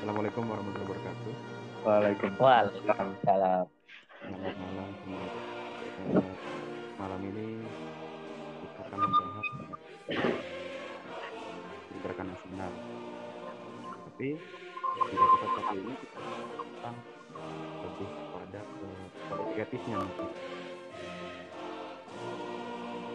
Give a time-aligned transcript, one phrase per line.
[0.00, 1.32] Assalamualaikum warahmatullahi wabarakatuh.
[1.84, 2.72] Waalaikumsalam.
[4.24, 4.90] Selamat malam.
[5.04, 6.24] Eh,
[6.96, 7.60] malam ini
[8.64, 9.48] kita akan membahas
[12.00, 12.72] gerakan nasional.
[14.08, 16.20] Tapi di episode kali ini kita
[16.64, 16.96] tentang
[17.84, 18.88] lebih pada ke
[19.28, 20.24] politik etisnya nanti.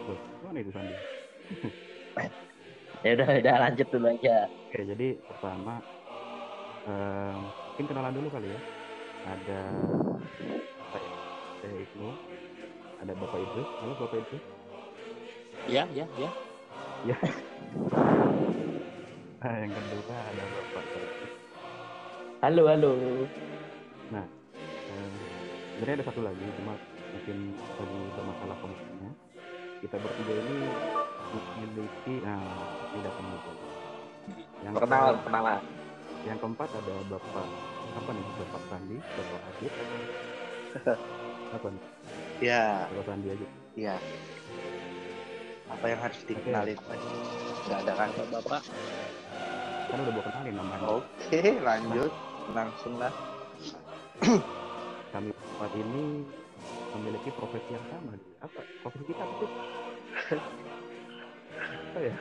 [0.06, 0.94] Loh, mana itu Sandi?
[3.04, 4.46] Ya udah udah lanjut dulu aja.
[4.70, 5.78] Oke, jadi pertama
[6.86, 8.60] mungkin kenalan dulu kali ya.
[9.26, 9.60] Ada
[10.94, 11.10] saya,
[11.58, 12.08] saya Ibnu,
[13.02, 13.68] ada Bapak Idris.
[13.82, 14.44] Halo Bapak Idris.
[15.66, 16.30] Ya, ya, ya.
[19.42, 21.32] Nah, yang kedua ada Bapak Taufik.
[22.38, 22.90] Halo halo.
[24.86, 25.10] Eh,
[25.74, 26.78] sebenarnya ada satu lagi, cuma
[27.10, 29.10] mungkin lagi bermasalah komunikasinya.
[29.82, 30.56] Kita bertiga ini
[31.58, 32.40] memiliki, nah
[32.94, 33.52] tidak peneliti.
[34.62, 35.60] Yang Perkenalan ke- perkenalan.
[36.26, 37.46] Yang keempat ada Bapak
[37.96, 39.72] apa nih Bapak Sandi, Bapak Adit.
[41.56, 41.82] apa nih?
[42.42, 43.46] Ya, Bapak Sandi aja.
[43.78, 43.94] ya.
[45.70, 46.78] Apa yang harus dikenalin?
[47.66, 48.08] Nggak ada kan?
[48.30, 48.60] Bapak,
[49.86, 50.86] Kan udah gua kenalin namanya.
[50.98, 52.12] Oke, lanjut.
[52.50, 53.14] Langsung lah.
[55.14, 56.26] Kami empat ini
[56.90, 58.18] memiliki profesi yang sama.
[58.42, 58.60] Apa?
[58.82, 59.50] Profesi kita apa sih?
[61.86, 62.14] apa ya?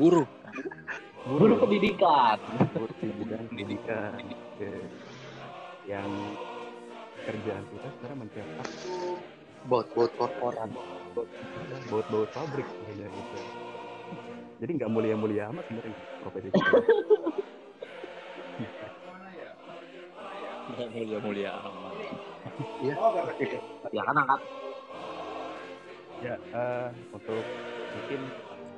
[0.00, 0.24] guru.
[1.22, 2.36] Guru pendidikan.
[2.74, 2.92] guru
[3.46, 4.70] pendidikan Oke.
[5.86, 6.10] yang
[7.22, 8.68] kerjaan kita sekarang mencetak
[9.62, 10.66] Bot-bot korporat.
[11.86, 13.38] baut-baut pabrik sebenarnya gitu
[14.58, 16.70] jadi nggak mulia-mulia amat sebenarnya profesi kita
[20.72, 21.94] Nggak mulia-mulia amat.
[22.80, 22.94] Iya.
[23.92, 24.40] Ya kan angkat.
[26.22, 27.44] ya eh, untuk
[27.92, 28.20] mungkin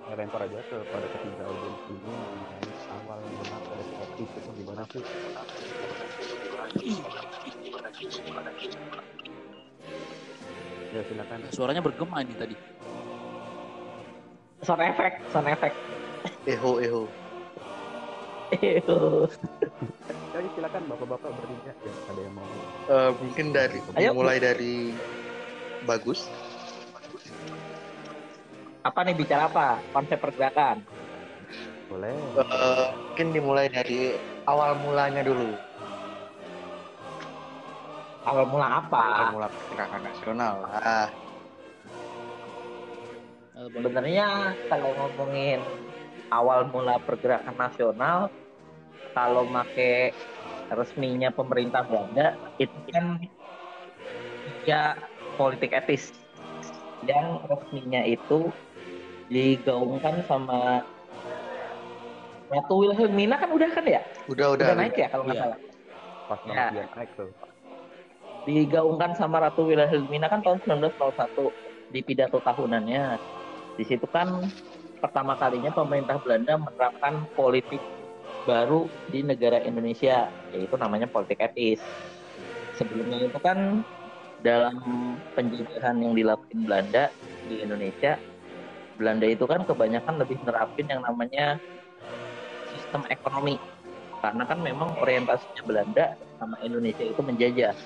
[0.04, 5.02] saya lempar aja kepada ketiga audiens ini mengenai awal mula politik etis itu gimana sih
[10.94, 12.56] ya silakan Suaranya bergema ini tadi.
[14.62, 15.76] Sound effect, sound effect.
[16.48, 17.02] Eho, eho.
[18.54, 19.26] Ew.
[20.34, 22.46] ya silakan bapak-bapak bertiga ya ada yang mau
[22.84, 24.12] Eh, mungkin dari Ayo.
[24.12, 24.92] mulai dari
[25.88, 26.28] bagus.
[28.84, 29.80] Apa nih bicara apa?
[29.96, 30.84] Konsep pergerakan.
[31.88, 34.12] boleh Eh, mungkin dimulai dari
[34.44, 35.56] awal mulanya dulu.
[38.28, 39.04] Awal mula Awal apa?
[39.32, 40.54] mula gerakan nasional.
[40.68, 41.08] Ah.
[43.54, 45.60] Sebenarnya kalau ngomongin
[46.28, 48.28] awal mula pergerakan nasional,
[49.16, 50.12] kalau make
[50.74, 53.22] resminya pemerintah Belanda itu kan
[54.66, 54.98] ya
[55.38, 56.10] politik etis
[57.04, 58.48] yang resminya itu
[59.30, 60.84] digaungkan sama
[62.52, 64.02] Ratu Wilhelmina kan udah kan ya?
[64.28, 64.66] udah udah.
[64.68, 65.44] Udah naik ya kalau nggak Iya.
[65.48, 65.58] salah.
[66.24, 66.44] pas Ya.
[66.48, 67.30] banget dia naik tuh
[68.44, 71.48] digaungkan sama Ratu Wilhelmina kan tahun 1901
[71.88, 73.16] di pidato tahunannya.
[73.74, 74.44] Di situ kan
[75.00, 77.80] pertama kalinya pemerintah Belanda menerapkan politik
[78.44, 81.80] baru di negara Indonesia, yaitu namanya politik etis.
[82.76, 83.80] Sebelumnya itu kan
[84.44, 84.76] dalam
[85.32, 87.08] penjajahan yang dilakukan Belanda
[87.48, 88.20] di Indonesia,
[88.94, 91.58] Belanda itu kan kebanyakan lebih nerapin yang namanya
[92.70, 93.58] sistem ekonomi.
[94.22, 97.76] Karena kan memang orientasinya Belanda sama Indonesia itu menjajah.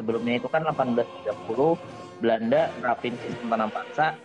[0.00, 4.16] Sebelumnya itu kan 1830 Belanda nerapin sistem tanam paksa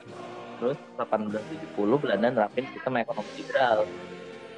[0.55, 3.83] terus 1870 Belanda nerapin sistem ekonomi liberal.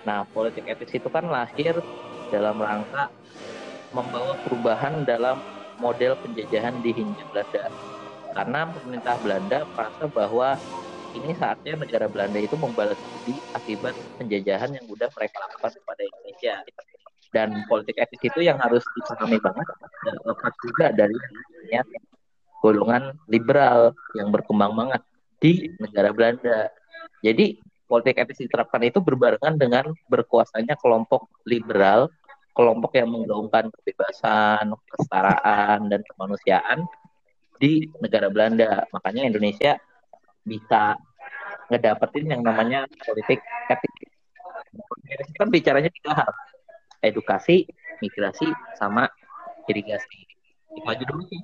[0.06, 1.82] Nah politik etis itu kan lahir
[2.30, 3.10] dalam rangka
[3.92, 5.42] membawa perubahan dalam
[5.82, 7.64] model penjajahan di Hindia Belanda.
[8.38, 10.50] Karena pemerintah Belanda merasa bahwa
[11.18, 16.56] ini saatnya negara Belanda itu membalas budi akibat penjajahan yang udah mereka lakukan kepada Indonesia
[17.36, 19.68] dan politik etis itu yang harus dipahami banget
[20.24, 21.82] lepas juga dari adanya
[22.64, 25.02] golongan liberal yang berkembang banget
[25.38, 26.72] di negara Belanda.
[27.22, 32.10] Jadi politik etis diterapkan itu berbarengan dengan berkuasanya kelompok liberal,
[32.58, 36.84] kelompok yang menggaungkan kebebasan, kesetaraan, dan kemanusiaan
[37.62, 38.86] di negara Belanda.
[38.90, 39.78] Makanya Indonesia
[40.42, 40.98] bisa
[41.68, 43.94] ngedapetin yang namanya politik etis
[45.38, 46.32] kan bicaranya tiga hal,
[47.02, 47.68] edukasi,
[48.04, 49.08] migrasi, sama
[49.70, 50.28] irigasi.
[50.74, 51.42] Itu aja dulu sih.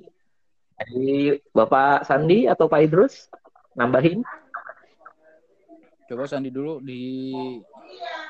[0.74, 3.30] Dari Bapak Sandi atau Pak Idrus
[3.78, 4.26] nambahin?
[6.10, 7.32] Coba Sandi dulu di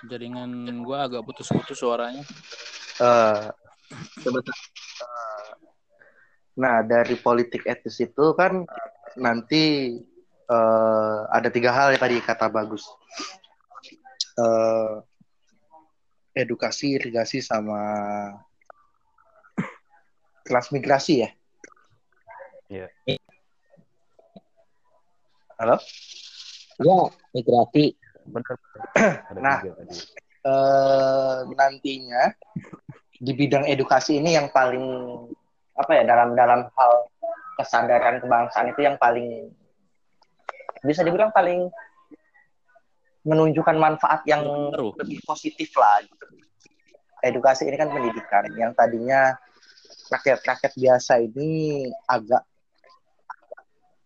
[0.07, 2.23] jaringan gua agak putus-putus suaranya.
[3.01, 3.43] Eh,
[4.21, 4.55] Sebentar.
[6.55, 8.63] nah, dari politik etis itu kan
[9.19, 9.99] nanti
[10.51, 12.85] eh, ada tiga hal ya tadi kata bagus.
[14.35, 14.95] Eh,
[16.35, 17.81] edukasi, irigasi sama
[20.45, 21.31] transmigrasi ya.
[22.69, 22.87] Iya.
[25.55, 25.77] Halo?
[26.83, 26.99] Ya,
[27.33, 27.95] migrasi.
[28.27, 28.57] Benar.
[29.39, 29.59] Nah.
[30.45, 32.37] eh, nantinya
[33.17, 34.85] di bidang edukasi ini yang paling
[35.73, 36.93] apa ya dalam dalam hal
[37.57, 39.49] kesadaran kebangsaan itu yang paling
[40.85, 41.73] bisa dibilang paling
[43.25, 44.45] menunjukkan manfaat yang
[45.01, 46.27] lebih positif lah gitu.
[47.25, 48.45] Edukasi ini kan pendidikan.
[48.53, 49.33] Yang tadinya
[50.13, 52.45] rakyat-rakyat biasa ini agak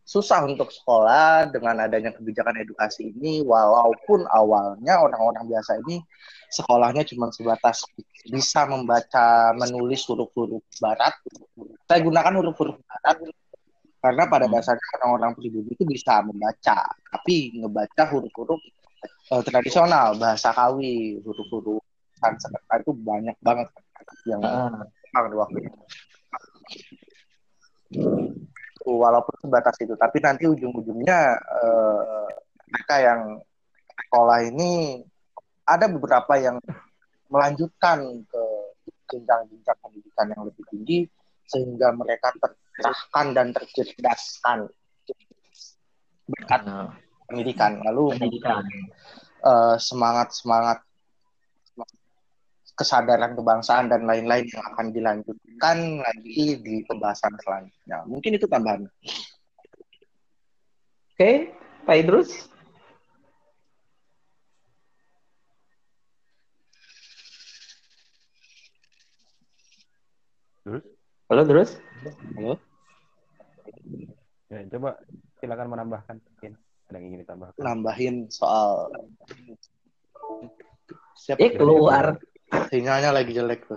[0.09, 6.01] susah untuk sekolah dengan adanya kebijakan edukasi ini walaupun awalnya orang-orang biasa ini
[6.49, 7.85] sekolahnya cuma sebatas
[8.25, 11.13] bisa membaca menulis huruf-huruf barat.
[11.85, 13.21] Saya gunakan huruf-huruf barat
[13.99, 14.55] karena pada Hmm.
[14.55, 18.62] dasarnya orang-orang pribumi itu bisa membaca tapi ngebaca huruf-huruf
[19.35, 21.83] eh, tradisional bahasa kawi huruf-huruf
[22.19, 23.69] Sanskerta itu banyak banget
[24.27, 24.43] yang
[25.15, 25.79] pada waktu itu.
[28.89, 32.29] Walaupun sebatas itu, tapi nanti ujung-ujungnya eh,
[32.69, 33.21] mereka yang
[34.06, 35.03] sekolah ini
[35.69, 36.56] ada beberapa yang
[37.29, 38.43] melanjutkan ke
[39.09, 40.99] jenjang-jenjang pendidikan yang lebih tinggi
[41.49, 44.59] sehingga mereka tercerahkan dan tercerdaskan
[46.29, 46.93] berkat Nah,
[47.25, 47.81] pendidikan.
[47.83, 48.62] Lalu pendidikan.
[49.39, 50.83] eh, semangat-semangat
[52.79, 58.06] kesadaran kebangsaan dan lain-lain yang akan dilanjutkan lagi di pembahasan selanjutnya.
[58.06, 58.87] Mungkin itu tambahan.
[61.19, 61.51] Oke,
[61.83, 62.47] Pak Idrus.
[70.69, 70.85] Terus?
[71.29, 71.77] Halo, terus?
[72.41, 72.57] Halo?
[74.49, 74.97] Ya, coba
[75.37, 76.57] silakan menambahkan mungkin
[76.89, 77.61] ada yang ingin ditambahkan.
[77.61, 78.89] Nambahin soal
[81.21, 82.17] siapa Eh, keluar.
[82.73, 83.77] sinyalnya lagi jelek tuh.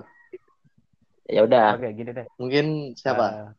[1.28, 1.76] Ya udah.
[1.76, 2.24] Oke, gini deh.
[2.40, 3.26] Mungkin siapa?
[3.36, 3.50] Eh,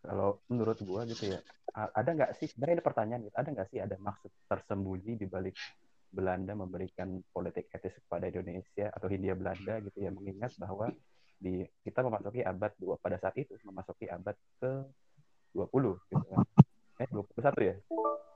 [0.00, 1.44] kalau menurut gua gitu ya,
[1.76, 5.54] ada nggak sih sebenarnya ini pertanyaan gitu, ada nggak sih ada maksud tersembunyi di balik
[6.08, 10.88] Belanda memberikan politik etis kepada Indonesia atau Hindia Belanda gitu ya, mengingat bahwa
[11.40, 14.84] di kita memasuki abad dua pada saat itu memasuki abad ke
[15.56, 16.44] 20 gitu kan.
[17.00, 17.74] Eh 21 ya?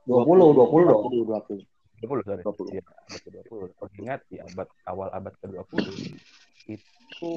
[0.09, 1.03] 20, 20 dong.
[1.13, 1.61] 20, 20.
[2.01, 2.43] 20 sorry.
[2.43, 2.75] 20.
[2.75, 3.61] Iya, abad ke-20.
[3.77, 5.85] Mengingat di abad awal abad ke-20
[6.73, 7.33] itu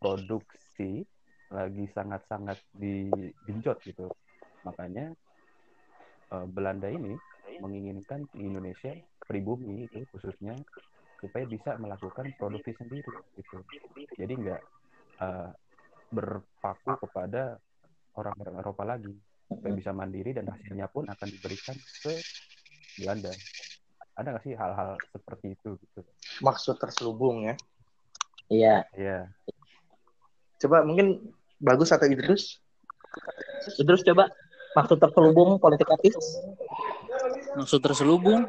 [0.00, 1.04] produksi
[1.52, 4.08] lagi sangat-sangat digenjot gitu.
[4.64, 5.12] Makanya
[6.32, 7.14] eh, Belanda ini
[7.60, 8.92] menginginkan di Indonesia
[9.24, 10.56] pribumi itu khususnya
[11.20, 13.58] supaya bisa melakukan produksi sendiri gitu.
[14.16, 14.62] Jadi nggak
[15.22, 15.50] eh,
[16.12, 17.56] berpaku kepada
[18.16, 19.12] orang-orang Eropa lagi
[19.46, 22.12] supaya bisa mandiri dan hasilnya pun akan diberikan ke
[22.98, 23.32] Belanda.
[24.16, 26.00] Ada nggak sih hal-hal seperti itu gitu?
[26.40, 27.54] Maksud terselubung ya.
[28.48, 28.76] Iya.
[28.96, 29.18] Iya.
[30.62, 31.20] Coba mungkin
[31.60, 32.60] bagus atau Idrus?
[33.76, 34.32] Idrus coba
[34.76, 36.16] maksud terselubung politik etis.
[37.56, 38.48] Maksud terselubung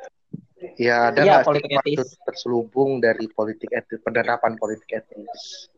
[0.77, 1.97] Ya ada Iya, nggak sih politik etis.
[1.97, 5.69] maksud terselubung dari politik etis, penerapan politik etis?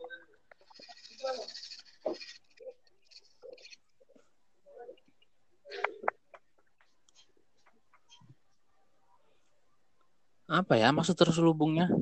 [10.50, 11.94] apa ya maksud terselubungnya?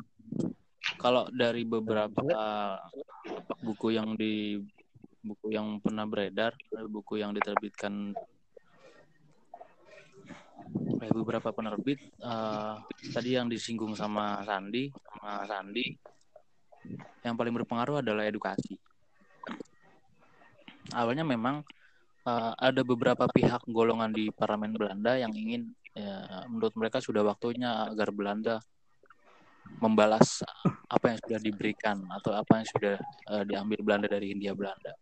[0.96, 2.24] Kalau dari beberapa
[3.60, 4.56] buku yang di
[5.20, 6.56] buku yang pernah beredar,
[6.88, 8.16] buku yang diterbitkan
[10.74, 12.76] oleh beberapa penerbit, eh,
[13.14, 15.86] tadi yang disinggung sama Sandi, sama Sandi,
[17.24, 18.76] yang paling berpengaruh adalah edukasi.
[20.96, 21.64] Awalnya memang
[22.28, 27.88] eh, ada beberapa pihak golongan di parlemen Belanda yang ingin ya, menurut mereka sudah waktunya
[27.88, 28.60] agar Belanda
[29.84, 30.42] membalas
[30.88, 32.96] apa yang sudah diberikan atau apa yang sudah
[33.36, 34.96] eh, diambil Belanda dari Hindia Belanda.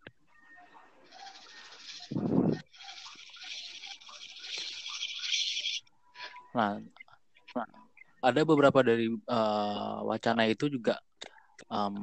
[6.56, 6.80] Nah,
[7.54, 7.68] nah,
[8.24, 10.98] ada beberapa dari eh, wacana itu juga
[11.68, 11.96] em,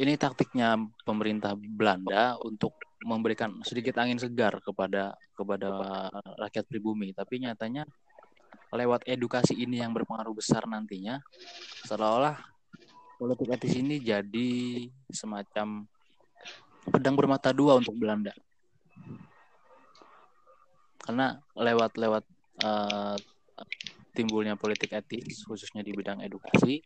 [0.00, 5.68] ini taktiknya pemerintah Belanda untuk memberikan sedikit angin segar kepada kepada
[6.40, 7.84] rakyat pribumi, tapi nyatanya
[8.74, 11.22] lewat edukasi ini yang berpengaruh besar nantinya,
[11.86, 12.40] seolah-olah
[13.20, 14.50] politik etis ini jadi
[15.12, 15.86] semacam
[16.90, 18.34] pedang bermata dua untuk Belanda.
[20.98, 22.24] Karena lewat-lewat
[22.62, 23.16] eh,
[24.14, 26.78] timbulnya politik etis, khususnya di bidang edukasi,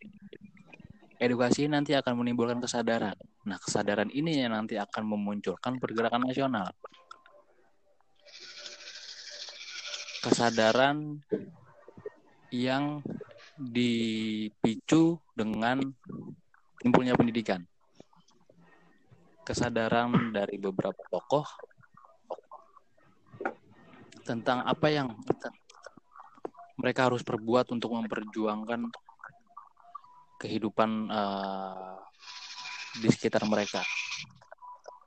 [1.21, 3.13] edukasi nanti akan menimbulkan kesadaran.
[3.45, 6.73] Nah, kesadaran ini yang nanti akan memunculkan pergerakan nasional.
[10.19, 11.21] Kesadaran
[12.49, 12.99] yang
[13.55, 15.79] dipicu dengan
[16.81, 17.61] timbulnya pendidikan.
[19.45, 21.45] Kesadaran dari beberapa tokoh
[24.23, 25.09] tentang apa yang
[26.79, 28.87] mereka harus perbuat untuk memperjuangkan
[30.39, 31.99] kehidupan uh,
[33.03, 33.83] di sekitar mereka.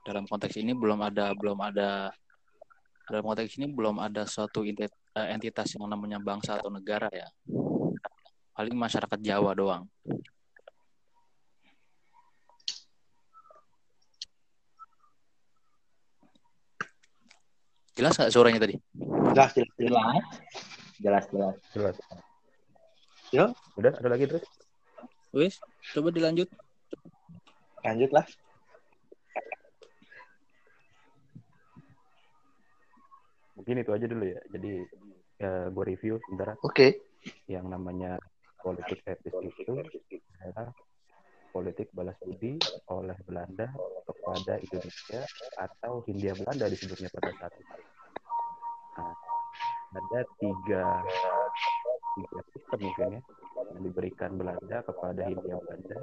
[0.05, 2.13] Dalam konteks ini belum ada belum ada
[3.09, 4.89] dalam konteks ini belum ada suatu eh,
[5.33, 7.29] entitas yang namanya bangsa atau negara ya.
[8.53, 9.89] Paling masyarakat Jawa doang.
[17.97, 18.77] Jelas nggak suaranya tadi?
[19.33, 20.25] Jelas jelas jelas
[21.03, 21.57] jelas jelas.
[21.75, 21.97] Jelas.
[23.33, 23.51] Yo.
[23.81, 24.45] udah ada lagi terus
[25.35, 25.59] wis
[25.97, 26.49] coba dilanjut.
[27.83, 28.25] Lanjut lah
[33.63, 34.41] mungkin itu aja dulu ya.
[34.51, 34.73] Jadi
[35.39, 36.59] ya, gue review sebentar.
[36.59, 36.75] Oke.
[36.75, 36.91] Okay.
[37.47, 38.19] yang namanya
[38.59, 39.79] politik etis itu
[40.43, 40.75] adalah
[41.55, 42.59] politik balas budi
[42.91, 43.71] oleh Belanda
[44.03, 45.23] kepada Indonesia
[45.55, 47.75] atau Hindia Belanda disebutnya pada saat itu.
[48.99, 49.15] Nah,
[49.93, 50.85] ada tiga
[52.17, 53.21] tiga sistem mungkin ya
[53.73, 55.99] yang diberikan Belanda kepada Hindia Belanda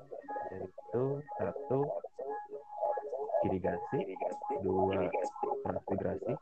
[0.53, 1.03] yaitu
[1.37, 1.79] satu
[3.49, 4.17] irigasi,
[4.61, 5.07] dua
[5.63, 6.33] transmigrasi,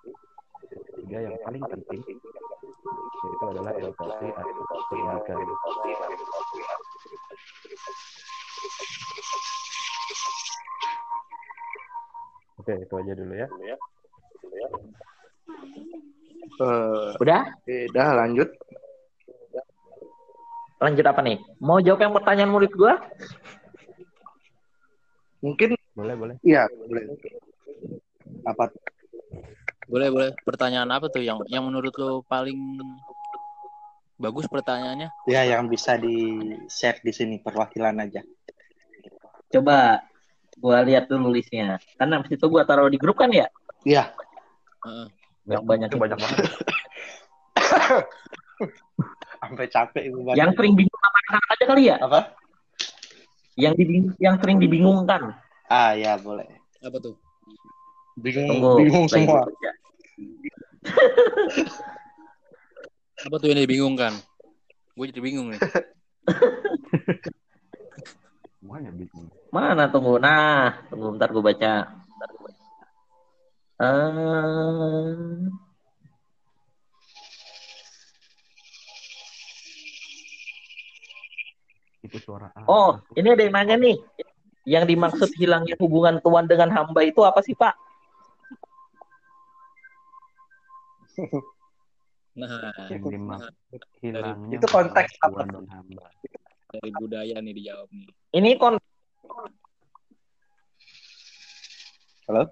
[0.71, 5.39] ketiga yang paling penting yaitu adalah edukasi atau pendidikan.
[12.57, 13.47] Oke, itu aja dulu ya.
[16.57, 17.41] Uh, udah?
[17.65, 18.49] Udah, lanjut.
[20.77, 21.37] Lanjut apa nih?
[21.57, 23.01] Mau jawab yang pertanyaan murid gua?
[25.41, 26.35] Mungkin boleh, boleh.
[26.45, 27.03] Iya, boleh.
[28.45, 28.69] Apa?
[29.89, 30.29] Boleh, boleh.
[30.45, 32.77] Pertanyaan apa tuh yang yang menurut lo paling
[34.21, 35.09] bagus pertanyaannya?
[35.25, 38.21] Ya, yang bisa di-share di sini perwakilan aja.
[39.49, 40.05] Coba
[40.61, 41.81] gua lihat dulu listnya.
[41.97, 43.49] Karena habis itu gua taruh di grup kan ya?
[43.81, 44.13] Iya.
[44.85, 45.09] Uh,
[45.47, 46.45] yang banyak itu banyak banget.
[49.39, 50.37] Sampai capek itu banyak.
[50.37, 51.95] Yang sering bingung sama anak aja kali ya?
[52.03, 52.19] Apa?
[53.57, 55.33] Yang dibing yang sering dibingungkan.
[55.71, 56.45] Ah, ya boleh.
[56.83, 57.15] Apa tuh?
[58.17, 59.45] Bingung, Tunggu, bingung semua.
[63.25, 64.13] Apa tuh yang dibingungkan?
[64.97, 65.61] Gue jadi bingung nih.
[68.57, 69.29] Semuanya bingung.
[69.53, 70.17] Mana tunggu?
[70.17, 71.73] Nah, tunggu bentar gue baca.
[71.93, 72.65] Bentar gue baca.
[73.77, 74.96] Uh...
[82.07, 82.63] Itu suara A.
[82.71, 83.99] Oh, ini ada yang nanya nih.
[84.63, 87.75] Yang dimaksud hilangnya hubungan tuan dengan hamba itu apa sih, Pak?
[92.37, 95.41] Nah, yang dimaksud hilangnya itu konteks apa?
[95.41, 96.05] tuan dan hamba.
[96.69, 98.13] Dari budaya nih dijawab nih.
[98.37, 98.77] Ini kon
[102.29, 102.45] Halo?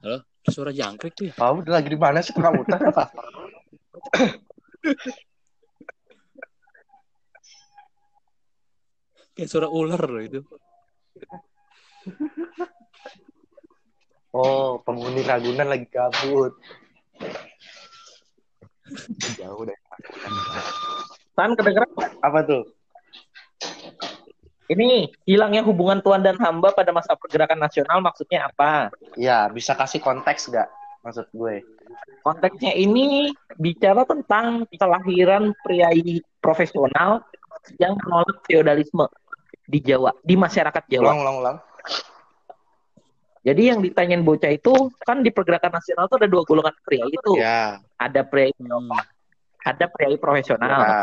[0.00, 0.24] Halo?
[0.48, 1.36] Suara jangkrik tuh ya?
[1.36, 2.64] Kamu lagi di mana sih kamu?
[9.36, 10.40] Kayak suara ular loh itu.
[14.32, 16.56] Oh, penghuni Ragunan lagi kabut.
[19.36, 19.78] Jauh deh.
[21.36, 21.90] Tan kedengeran
[22.24, 22.64] Apa tuh?
[24.66, 28.90] Ini hilangnya hubungan tuan dan hamba pada masa pergerakan nasional maksudnya apa?
[29.14, 30.66] Ya, bisa kasih konteks gak?
[31.04, 31.62] Maksud gue.
[32.26, 37.22] Konteksnya ini bicara tentang kelahiran priai profesional
[37.78, 39.06] yang menolak feodalisme
[39.66, 41.10] di Jawa, di masyarakat Jawa.
[41.10, 41.56] Ulang, ulang, ulang.
[43.46, 44.74] Jadi yang ditanyain bocah itu
[45.06, 47.38] kan di pergerakan nasional itu ada dua golongan pria itu.
[47.38, 47.78] Ya.
[47.94, 48.50] Ada pria
[49.62, 50.80] ada pria profesional.
[50.82, 51.02] ya.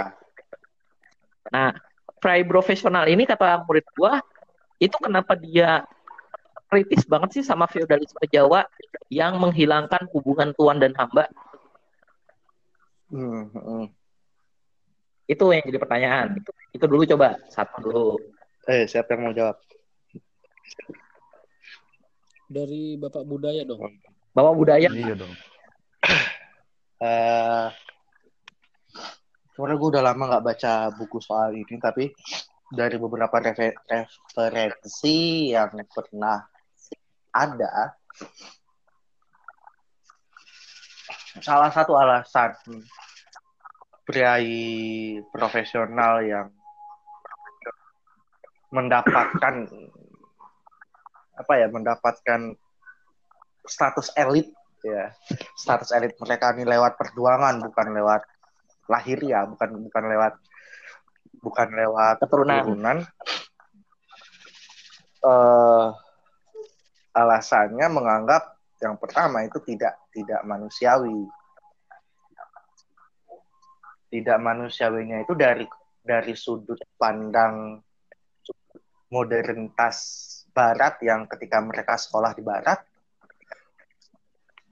[1.56, 1.72] Nah,
[2.20, 4.20] pria profesional ini kata murid gua
[4.76, 5.88] itu kenapa dia
[6.68, 8.68] kritis banget sih sama feodalisme Jawa
[9.08, 11.32] yang menghilangkan hubungan tuan dan hamba.
[13.08, 13.86] Hmm, hmm.
[15.30, 16.44] Itu yang jadi pertanyaan.
[16.44, 18.08] Itu, itu dulu coba satu dulu.
[18.64, 19.60] Eh, siapa yang mau jawab?
[22.48, 23.82] Dari Bapak Budaya dong.
[24.34, 24.90] Bawa budaya.
[24.90, 25.34] Iya dong.
[27.04, 27.68] Eh,
[29.52, 32.08] sebenarnya gue udah lama nggak baca buku soal ini, tapi
[32.72, 36.40] dari beberapa refe- referensi yang pernah
[37.36, 37.92] ada,
[41.44, 42.56] salah satu alasan
[44.08, 46.48] priai profesional yang
[48.74, 49.70] mendapatkan
[51.38, 52.58] apa ya mendapatkan
[53.64, 54.50] status elit
[54.82, 55.14] ya.
[55.54, 58.22] Status elit mereka ini lewat perjuangan bukan lewat
[58.90, 59.46] lahir ya.
[59.46, 60.34] Bukan bukan lewat
[61.40, 62.58] bukan lewat Keturunan.
[62.66, 62.98] keturunan.
[65.24, 65.88] Eh
[67.14, 71.30] alasannya menganggap yang pertama itu tidak tidak manusiawi.
[74.10, 75.66] Tidak manusiawinya itu dari
[76.04, 77.82] dari sudut pandang
[79.14, 79.98] modernitas
[80.50, 82.82] barat yang ketika mereka sekolah di barat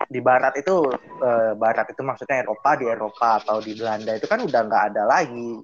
[0.09, 0.89] di barat itu
[1.21, 5.03] eh, barat itu maksudnya Eropa di Eropa atau di Belanda itu kan udah nggak ada
[5.05, 5.61] lagi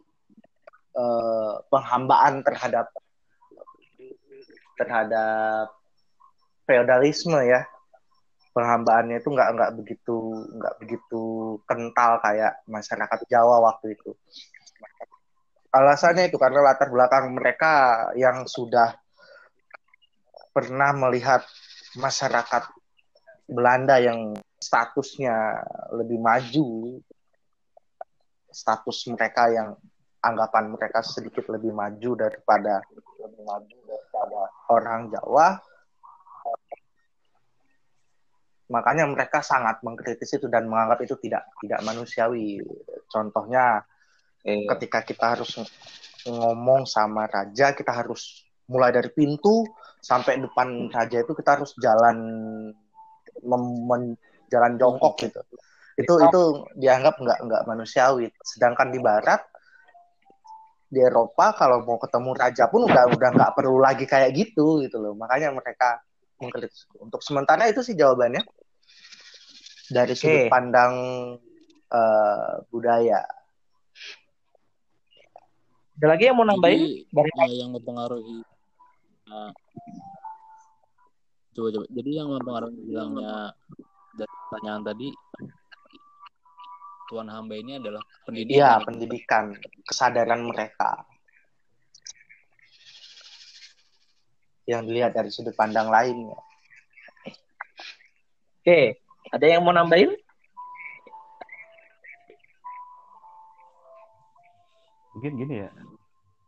[0.94, 2.94] eh, penghambaan terhadap
[4.78, 5.74] terhadap
[6.70, 7.66] feodalisme ya.
[8.54, 10.18] Penghambaannya itu nggak nggak begitu
[10.58, 11.24] nggak begitu
[11.70, 14.18] kental kayak masyarakat Jawa waktu itu
[15.72, 18.96] alasannya itu karena latar belakang mereka yang sudah
[20.56, 21.46] pernah melihat
[22.00, 22.64] masyarakat
[23.48, 27.00] Belanda yang statusnya lebih maju
[28.52, 29.78] status mereka yang
[30.26, 32.82] anggapan mereka sedikit lebih maju daripada
[34.74, 35.62] orang Jawa.
[38.68, 42.60] Makanya mereka sangat mengkritis itu dan menganggap itu tidak tidak manusiawi.
[43.08, 43.80] Contohnya
[44.48, 45.68] Eh, ketika kita harus ng-
[46.32, 49.68] ngomong sama raja kita harus mulai dari pintu
[50.00, 52.16] sampai depan raja itu kita harus jalan
[53.44, 54.16] mem-
[54.48, 55.44] jalan jongkok gitu.
[56.00, 56.42] Itu itu
[56.80, 58.32] dianggap nggak nggak manusiawi.
[58.40, 59.44] Sedangkan di barat
[60.88, 65.04] di Eropa kalau mau ketemu raja pun udah udah nggak perlu lagi kayak gitu gitu
[65.04, 65.12] loh.
[65.12, 66.00] Makanya mereka
[66.40, 66.88] mengkritik.
[67.04, 68.48] Untuk sementara itu sih jawabannya.
[69.92, 70.96] Dari sudut pandang
[71.92, 73.37] eh, budaya
[75.98, 76.82] ada lagi yang mau nambahin?
[76.86, 78.38] Jadi Dari eh, yang mempengaruhi
[79.34, 79.52] eh,
[81.58, 81.86] coba coba.
[81.90, 83.52] Jadi yang mempengaruhi bilangnya
[84.14, 85.10] dari pertanyaan tadi
[87.08, 88.60] tuan hamba ini adalah pendidikan.
[88.60, 89.44] Iya, pendidikan,
[89.88, 91.08] kesadaran mereka.
[94.68, 96.36] Yang dilihat dari sudut pandang lainnya.
[98.60, 99.00] Oke,
[99.32, 100.12] ada yang mau nambahin?
[105.18, 105.70] Mungkin gini ya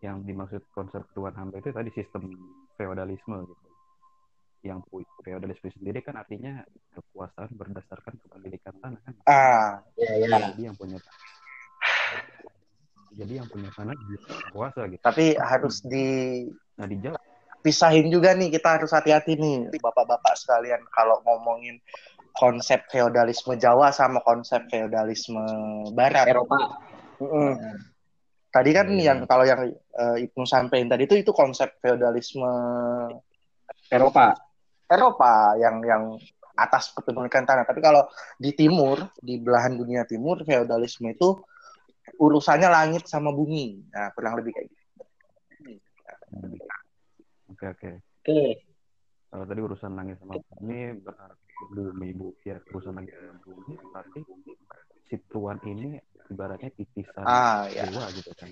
[0.06, 2.30] yang dimaksud konsep tuan hamba itu tadi sistem
[2.78, 3.68] feodalisme gitu
[4.62, 4.78] yang
[5.26, 6.62] feodalisme sendiri kan artinya
[6.94, 10.54] kekuasaan berdasarkan kepemilikan tanah kan Ah, Ya, ya.
[10.54, 11.02] jadi yang punya
[13.18, 14.20] jadi yang punya tanah dia
[14.54, 15.82] kuasa gitu tapi harus
[16.78, 17.18] nah di Jawa
[17.60, 21.76] dipisahin juga nih, kita harus hati-hati nih, bapak-bapak sekalian kalau ngomongin
[22.32, 25.44] konsep feodalisme Jawa sama konsep feodalisme
[25.92, 26.24] Barat.
[26.32, 26.56] Eropa.
[27.20, 27.60] Mm-mm.
[28.50, 29.14] Tadi kan Iya.
[29.14, 32.50] yang kalau yang eh, Ibnu sampaikan tadi itu itu konsep feodalisme
[33.94, 34.34] Eropa.
[34.90, 36.04] Eropa yang yang
[36.58, 37.64] atas kepemilikan tanah.
[37.64, 41.38] Tapi kalau di timur, di belahan dunia timur, feodalisme itu
[42.18, 43.86] urusannya langit sama bumi.
[43.94, 44.80] Nah, kurang lebih kayak gitu.
[46.30, 46.56] Hmm.
[47.50, 48.42] oke oke Oke.
[49.30, 54.20] kalau tadi urusan langit sama bumi berarti bumi bu ya urusan langit sama bumi berarti
[55.10, 55.98] si tuan ini
[56.30, 57.90] ibaratnya titisan Ah, ya.
[57.90, 58.50] dewa gitu kan.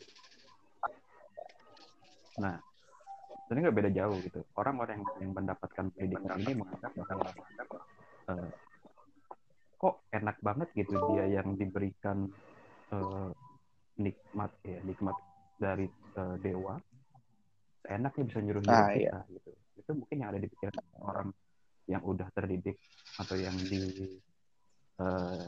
[2.42, 2.58] Nah
[3.46, 4.40] sebenarnya nggak beda jauh gitu.
[4.58, 7.30] Orang-orang yang, yang mendapatkan pendidikan ini menganggap bahwa
[8.34, 8.50] eh,
[9.78, 12.26] kok enak banget gitu dia yang diberikan
[12.92, 13.30] eh,
[14.02, 15.16] nikmat ya nikmat
[15.62, 15.86] dari
[16.18, 16.82] eh, dewa.
[17.88, 19.50] Enaknya bisa nyuruh nyuruh Ah, kita gitu.
[19.80, 21.30] Itu mungkin yang ada di pikiran orang
[21.88, 22.76] yang udah terdidik
[23.16, 23.80] atau yang di
[25.00, 25.46] eh,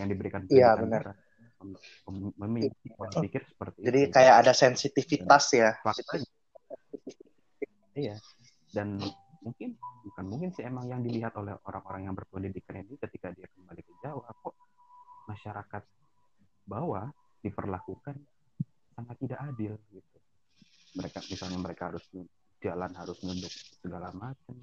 [0.00, 1.14] yang diberikan Iya, benar.
[1.60, 1.76] mem-
[2.08, 4.12] mem- memiliki pola pikir seperti Jadi itu.
[4.16, 5.76] kayak ada sensitivitas ya.
[5.84, 6.28] faktanya
[7.94, 8.16] iya
[8.72, 8.96] dan
[9.44, 13.82] mungkin bukan mungkin sih emang yang dilihat oleh orang-orang yang berpendidikan ini ketika dia kembali
[13.84, 14.54] ke Jawa kok
[15.28, 15.82] masyarakat
[16.64, 17.10] bawah
[17.44, 18.16] diperlakukan
[18.96, 20.18] sangat tidak adil gitu
[20.96, 22.04] mereka misalnya mereka harus
[22.60, 24.56] jalan harus nunduk segala macam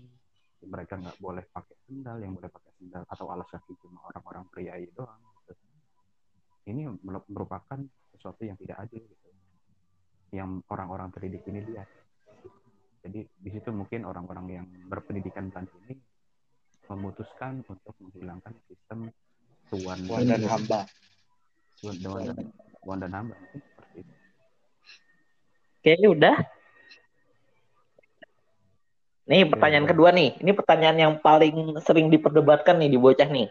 [0.66, 4.74] mereka nggak boleh pakai sendal yang boleh pakai sendal atau alas kaki cuma orang-orang pria
[4.78, 5.54] itu doang gitu.
[6.70, 7.80] ini mer- merupakan
[8.14, 9.28] sesuatu yang tidak adil gitu
[10.34, 11.88] yang orang-orang terdidik ini lihat
[13.08, 15.96] jadi di situ mungkin orang-orang yang berpendidikan Belanda ini
[17.58, 19.00] memutuskan untuk menghilangkan sistem
[19.68, 20.80] tuan Tuan dan hamba.
[21.82, 22.46] tuan, tuan dan,
[22.82, 24.14] tuan dan hamba seperti itu.
[25.78, 26.38] Oke, udah.
[29.28, 29.92] Nih pertanyaan Oke.
[29.92, 30.30] kedua nih.
[30.40, 33.48] Ini pertanyaan yang paling sering diperdebatkan nih di bocah nih.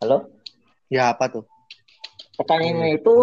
[0.00, 0.28] Halo?
[0.88, 1.44] Ya apa tuh?
[2.36, 3.14] Pertanyaannya itu,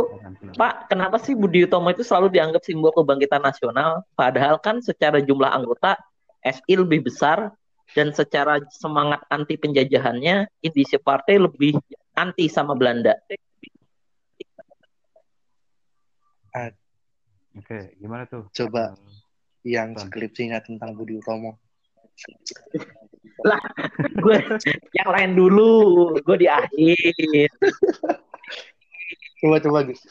[0.58, 4.02] Pak, kenapa sih Budi Utomo itu selalu dianggap simbol kebangkitan nasional?
[4.18, 5.94] Padahal kan secara jumlah anggota
[6.44, 7.56] SI lebih besar
[7.96, 11.80] dan secara semangat anti penjajahannya Indische Partai lebih
[12.14, 13.16] anti sama Belanda.
[17.54, 18.50] Oke, gimana tuh?
[18.54, 18.94] Coba
[19.64, 21.56] Eh, yang skripsinya tentang Budi Utomo.
[23.48, 23.64] Lah,
[24.24, 24.38] gue
[24.92, 25.72] yang lain dulu,
[26.20, 27.50] gue di akhir.
[29.40, 30.04] Coba coba Gus.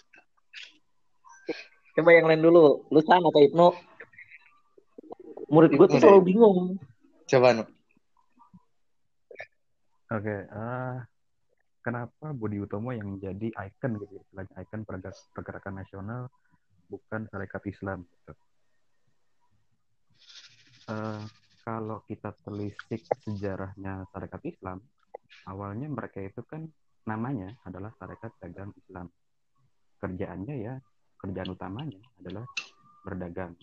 [1.92, 2.88] Coba yang lain dulu.
[2.88, 3.68] Lu sama atau Ibnu?
[5.52, 6.80] Murid gue tuh selalu bingung.
[7.28, 7.64] Coba Nu.
[10.12, 10.96] Oke, eh,
[11.84, 16.22] kenapa Budi Utomo yang jadi ikon gitu, ya, istilahnya ikon pergerakan, pergerakan nasional
[16.88, 18.04] bukan Sarekat Islam?
[18.04, 18.32] Gitu.
[20.88, 21.22] Eh,
[21.64, 24.84] kalau kita telisik sejarahnya Sarekat Islam,
[25.48, 26.64] awalnya mereka itu kan
[27.08, 29.08] namanya adalah Sarekat Dagang Islam.
[29.96, 30.74] Kerjaannya ya,
[31.16, 32.44] kerjaan utamanya adalah
[33.04, 33.56] berdagang.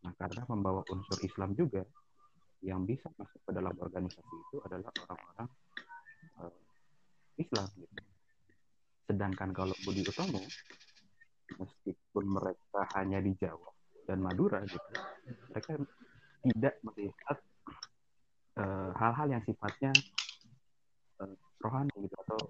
[0.00, 1.84] Nah, karena membawa unsur Islam juga,
[2.60, 5.48] yang bisa masuk ke dalam organisasi itu adalah orang-orang
[6.44, 8.00] eh, Islam gitu.
[9.08, 10.44] Sedangkan kalau Budi Utomo
[11.56, 13.72] meskipun mereka hanya di Jawa
[14.06, 14.92] dan Madura gitu,
[15.50, 15.72] mereka
[16.44, 17.36] tidak melihat
[18.60, 19.92] eh, hal-hal yang sifatnya
[21.24, 21.34] eh,
[21.64, 22.40] rohani gitu atau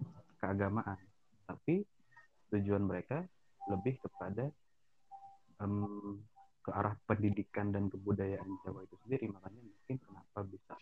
[0.43, 0.99] keagamaan,
[1.47, 1.87] tapi
[2.51, 3.23] tujuan mereka
[3.71, 4.51] lebih kepada
[5.63, 6.19] em,
[6.61, 10.75] ke arah pendidikan dan kebudayaan Jawa itu sendiri makanya mungkin kenapa bisa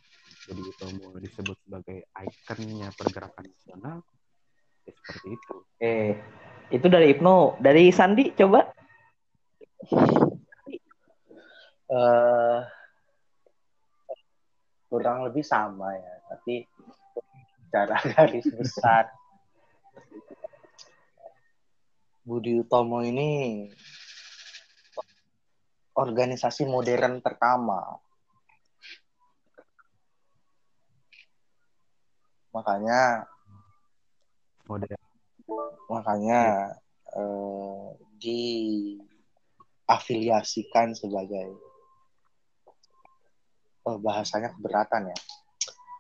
[0.49, 3.99] Budi Utomo disebut sebagai ikonnya pergerakan nasional
[4.87, 6.19] ya seperti itu Eh,
[6.75, 7.63] itu dari Ibnu.
[7.63, 8.67] Dari Sandi, coba.
[11.89, 12.61] eh
[14.91, 16.67] kurang lebih sama ya, tapi
[17.63, 19.07] secara garis besar
[22.27, 23.71] Budi Utomo ini
[25.99, 27.99] organisasi modern pertama.
[32.55, 33.27] Makanya
[34.71, 34.95] model
[35.89, 36.69] makanya
[37.17, 37.89] eh,
[38.21, 41.57] diafiliasikan sebagai
[43.89, 45.17] oh, bahasanya keberatan ya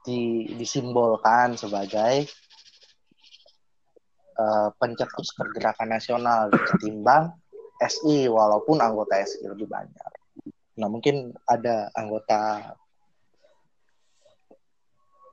[0.05, 2.29] di, disimbolkan sebagai
[4.37, 7.33] eh, pencetus pergerakan nasional ketimbang
[7.79, 10.11] SI walaupun anggota SI lebih banyak.
[10.79, 12.75] Nah mungkin ada anggota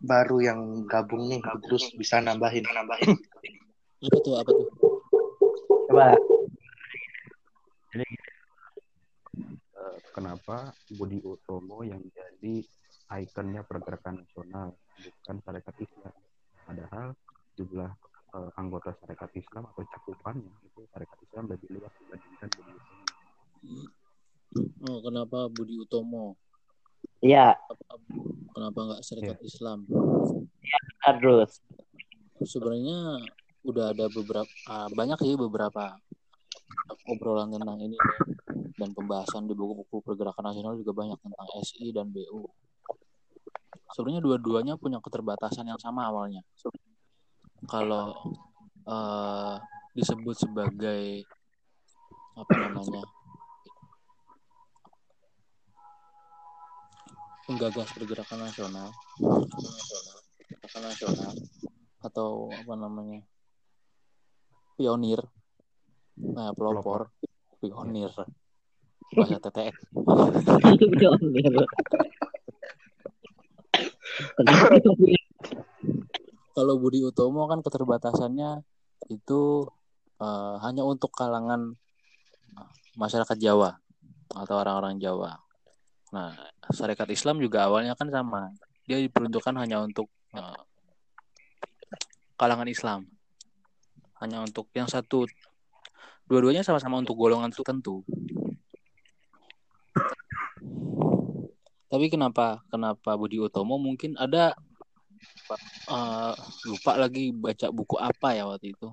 [0.05, 3.17] baru yang gabung nih terus bisa nambahin nambahin
[4.05, 4.35] Apa tuh?
[4.37, 4.67] Apa tuh?
[5.85, 6.17] Coba.
[7.93, 8.05] jadi
[9.79, 12.61] eh, kenapa Budi Utomo yang jadi
[13.21, 16.13] ikonnya pergerakan nasional bukan Sarekat Islam
[16.65, 17.07] padahal
[17.55, 17.91] jumlah
[18.35, 23.05] eh, anggota Sarekat Islam atau cakupannya itu Sarekat Islam lebih luas dibandingkan Budi Utomo
[25.49, 26.37] Budi Utomo?
[27.21, 27.57] Iya,
[28.55, 29.83] Kenapa nggak Serikat Islam?
[31.03, 31.59] terus.
[32.39, 33.19] Sebenarnya
[33.67, 35.99] udah ada beberapa ah, banyak sih beberapa
[37.09, 38.03] obrolan tentang ini nih.
[38.75, 42.43] dan pembahasan di buku-buku pergerakan nasional juga banyak tentang SI dan BU.
[43.95, 46.43] Sebenarnya dua-duanya punya keterbatasan yang sama awalnya.
[47.71, 48.35] Kalau
[48.83, 49.55] eh,
[49.95, 51.23] disebut sebagai
[52.35, 53.03] apa namanya
[57.45, 58.89] penggagas pergerakan nasional,
[60.49, 61.33] pergerakan nasional
[62.01, 63.21] atau apa namanya
[64.77, 65.21] pionir,
[66.17, 67.13] nah pelopor,
[67.61, 68.11] pionir,
[69.13, 69.75] bahasa TTX.
[76.55, 78.63] Kalau Budi Utomo kan keterbatasannya
[79.11, 79.41] itu
[80.17, 81.77] eh, hanya untuk kalangan
[82.57, 83.77] eh, masyarakat Jawa
[84.33, 85.37] atau orang-orang Jawa.
[86.15, 86.31] Nah,
[86.73, 88.49] Syarikat Islam juga awalnya kan sama.
[88.85, 90.59] Dia diperuntukkan hanya untuk eh,
[92.37, 93.05] kalangan Islam.
[94.21, 95.27] Hanya untuk yang satu
[96.25, 98.01] dua-duanya sama-sama untuk golongan tertentu.
[101.85, 104.57] Tapi kenapa kenapa Budi Utomo mungkin ada
[105.89, 106.33] eh,
[106.65, 108.89] lupa lagi baca buku apa ya waktu itu.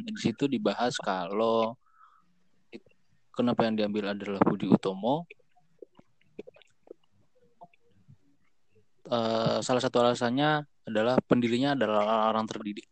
[0.00, 1.76] Di situ dibahas kalau
[3.34, 5.24] kenapa yang diambil adalah Budi Utomo.
[9.10, 12.86] Eh, salah satu alasannya adalah pendirinya adalah orang terdidik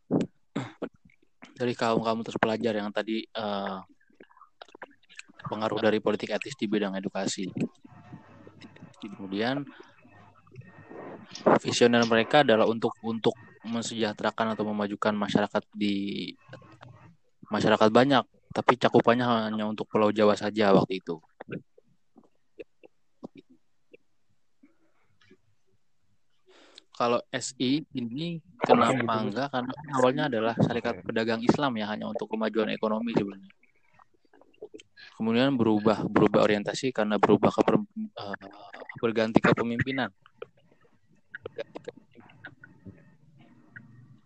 [1.55, 3.79] dari kaum kaum terpelajar yang tadi eh,
[5.47, 7.47] pengaruh dari politik etis di bidang edukasi.
[8.99, 9.63] Kemudian
[11.63, 16.35] visioner mereka adalah untuk untuk mensejahterakan atau memajukan masyarakat di
[17.47, 21.23] masyarakat banyak, tapi cakupannya hanya untuk Pulau Jawa saja waktu itu.
[26.99, 32.27] Kalau SI ini kenapa enggak karena kan awalnya adalah Syarikat Pedagang Islam ya hanya untuk
[32.27, 33.55] kemajuan ekonomi sebenarnya.
[35.15, 38.35] Kemudian berubah berubah orientasi karena berubah ke uh,
[38.99, 40.11] berganti kepemimpinan.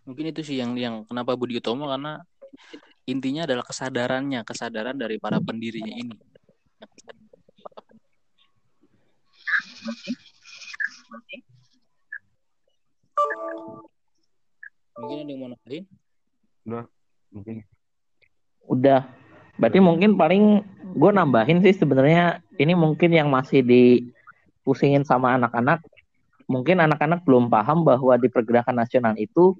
[0.08, 2.24] Mungkin itu sih yang yang kenapa Budi Utomo karena
[3.04, 6.16] intinya adalah kesadarannya, kesadaran dari para pendirinya ini.
[14.99, 15.85] Mungkin ada yang mau nambahin?
[16.69, 16.85] Udah,
[17.33, 17.55] mungkin.
[18.69, 19.01] Udah.
[19.57, 20.45] Berarti mungkin paling
[20.97, 25.81] gue nambahin sih sebenarnya ini mungkin yang masih dipusingin sama anak-anak.
[26.49, 29.57] Mungkin anak-anak belum paham bahwa di pergerakan nasional itu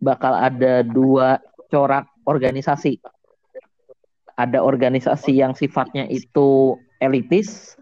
[0.00, 3.00] bakal ada dua corak organisasi.
[4.36, 7.76] Ada organisasi yang sifatnya itu elitis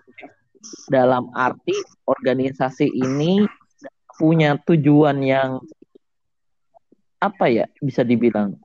[0.90, 1.74] dalam arti
[2.10, 3.46] organisasi ini
[4.18, 5.62] punya tujuan yang
[7.18, 8.58] apa ya bisa dibilang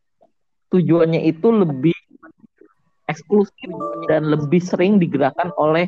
[0.73, 1.93] tujuannya itu lebih
[3.05, 3.69] eksklusif
[4.09, 5.85] dan lebih sering digerakkan oleh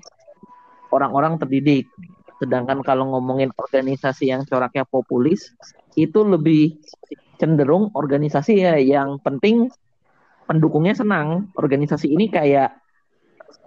[0.94, 1.90] orang-orang terdidik.
[2.38, 5.56] Sedangkan kalau ngomongin organisasi yang coraknya populis
[5.98, 6.78] itu lebih
[7.42, 9.72] cenderung organisasi ya yang penting
[10.46, 11.50] pendukungnya senang.
[11.58, 12.76] Organisasi ini kayak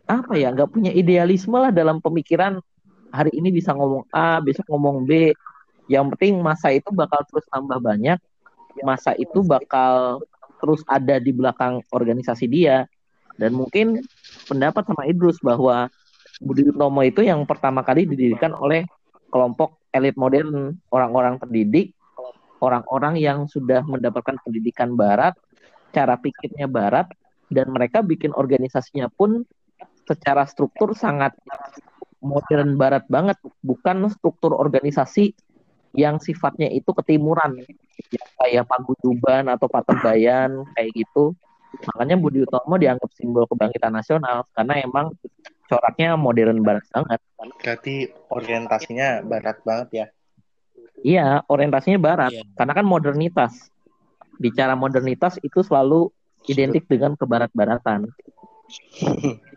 [0.08, 2.60] apa ya nggak punya idealisme lah dalam pemikiran
[3.12, 5.32] hari ini bisa ngomong A besok ngomong B
[5.88, 8.20] yang penting masa itu bakal terus tambah banyak.
[8.84, 10.22] Masa itu bakal
[10.60, 12.84] terus ada di belakang organisasi dia.
[13.40, 14.04] Dan mungkin
[14.46, 15.88] pendapat sama Idrus bahwa
[16.38, 18.86] Budi Utomo itu yang pertama kali didirikan oleh
[19.32, 21.96] kelompok elit modern orang-orang terdidik
[22.58, 25.34] orang-orang yang sudah mendapatkan pendidikan barat
[25.94, 27.10] cara pikirnya barat
[27.48, 29.46] dan mereka bikin organisasinya pun
[30.04, 31.34] secara struktur sangat
[32.18, 35.32] modern barat banget, bukan struktur organisasi
[35.96, 41.32] yang sifatnya itu ketimuran, ya, kayak Paguyuban atau Patembayan kayak gitu.
[41.92, 45.12] Makanya Budi Utomo dianggap simbol kebangkitan nasional karena emang
[45.68, 47.20] coraknya modern barat banget.
[47.60, 47.94] Berarti
[48.32, 50.06] orientasinya barat banget ya?
[51.04, 52.42] Iya, orientasinya barat Iya.
[52.56, 53.52] karena kan modernitas.
[54.38, 56.08] Bicara modernitas itu selalu
[56.48, 58.08] identik dengan kebarat-baratan.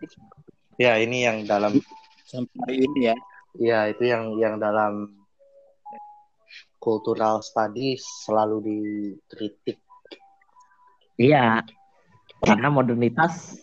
[0.79, 1.77] Ya, ini yang dalam
[2.25, 3.15] Sampai hari ini ya.
[3.59, 5.20] ya itu yang yang dalam
[6.81, 9.77] cultural studies selalu dikritik.
[11.21, 11.61] Iya,
[12.41, 13.61] karena modernitas.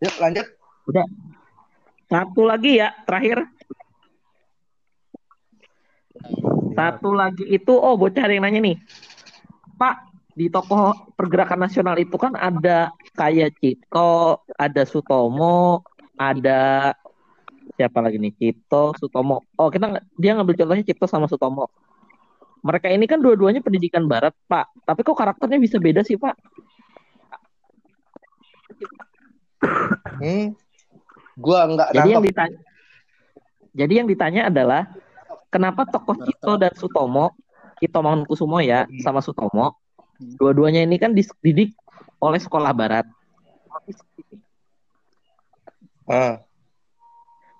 [0.00, 0.46] Yuk lanjut.
[0.88, 1.06] Udah.
[2.08, 3.44] Satu lagi ya, terakhir.
[6.72, 8.76] Satu lagi itu, oh bocah ada yang nanya nih.
[9.76, 15.84] Pak, di tokoh pergerakan nasional itu kan ada kayak Cito, ada Sutomo,
[16.16, 16.92] ada
[17.82, 18.30] siapa lagi nih?
[18.38, 19.42] Cito, Sutomo.
[19.58, 21.66] Oh, kita dia ngambil contohnya Cito sama Sutomo.
[22.62, 24.70] Mereka ini kan dua-duanya pendidikan barat, Pak.
[24.86, 26.38] Tapi kok karakternya bisa beda sih, Pak?
[30.22, 30.54] Hmm.
[31.34, 32.58] Gua nggak Jadi yang ditanya
[33.72, 34.82] Jadi yang ditanya adalah
[35.50, 37.34] kenapa tokoh Cito dan Sutomo,
[37.82, 39.80] Cito Mangunkusumo ya, sama Sutomo,
[40.38, 41.74] dua-duanya ini kan dididik
[42.20, 43.08] oleh sekolah barat.
[46.04, 46.44] Ah,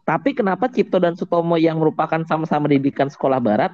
[0.03, 3.71] Tapi kenapa Cipto dan Sutomo yang merupakan sama-sama didikan sekolah barat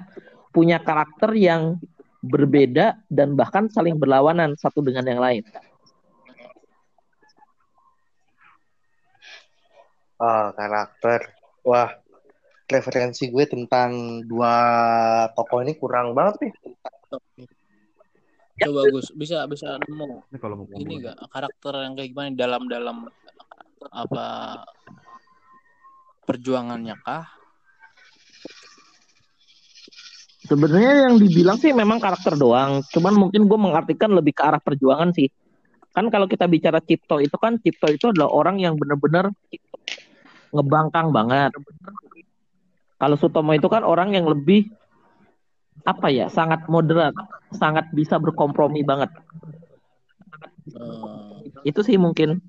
[0.53, 1.81] punya karakter yang
[2.21, 5.45] berbeda dan bahkan saling berlawanan satu dengan yang lain?
[10.19, 11.31] ah, karakter.
[11.63, 11.95] Wah,
[12.67, 14.55] referensi gue tentang dua
[15.33, 16.53] tokoh ini kurang banget nih.
[18.59, 22.63] Coba Gus, bisa bisa nemu Ini kalau mau ini enggak karakter yang kayak gimana dalam
[22.67, 22.97] dalam
[23.95, 24.27] apa
[26.29, 27.25] perjuangannya kah?
[30.45, 35.13] Sebenarnya yang dibilang sih memang karakter doang, cuman mungkin gue mengartikan lebih ke arah perjuangan
[35.17, 35.29] sih.
[35.93, 39.33] Kan kalau kita bicara Cipto itu kan Cipto itu adalah orang yang benar-benar
[40.53, 41.53] ngebangkang banget.
[42.97, 44.73] Kalau Sutomo itu kan orang yang lebih
[45.85, 47.13] apa ya, sangat moderat,
[47.53, 49.13] sangat bisa berkompromi banget.
[50.73, 52.41] Eh, Itu sih mungkin.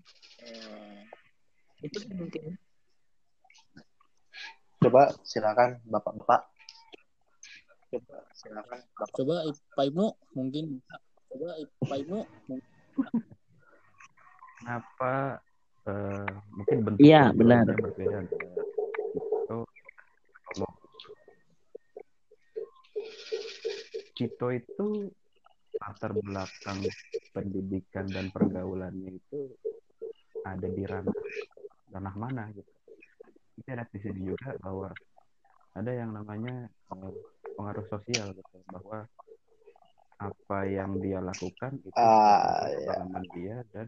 [4.79, 6.41] Coba silakan Bapak-bapak.
[7.91, 9.15] Coba silakan Bapak.
[9.17, 9.35] coba
[9.75, 10.05] Pak Ibnu
[10.37, 10.65] mungkin
[11.29, 11.47] coba
[11.83, 12.19] Pak Ibnu
[14.59, 15.13] kenapa
[15.87, 17.65] eh, mungkin bentuk Iya, benar.
[17.67, 19.57] berbeda Cito
[20.47, 20.69] Sutomo.
[24.15, 24.87] Cito itu
[25.79, 26.79] latar belakang
[27.31, 29.55] pendidikan dan pergaulannya itu
[30.43, 31.15] ada di ranah
[31.91, 32.78] ranah mana gitu.
[33.59, 34.87] Kita lihat di sini juga bahwa
[35.75, 37.13] ada yang namanya eh,
[37.59, 39.03] pengaruh sosial gitu bahwa
[40.19, 42.87] apa yang dia lakukan itu ya.
[42.87, 43.87] pengalaman dia dan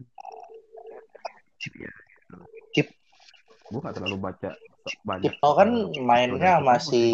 [2.72, 2.96] Kip-
[3.68, 4.50] gue gak terlalu baca
[5.04, 7.12] banyak Kipto kan soal mainnya Peterson, masih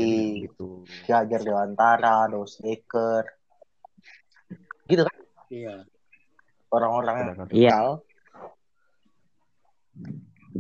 [0.50, 0.68] gitu.
[1.06, 3.22] Jajar Dewantara, Dos Deker,
[4.90, 5.16] gitu kan?
[5.50, 5.76] Iya.
[6.68, 7.78] orang-orang yang Iya.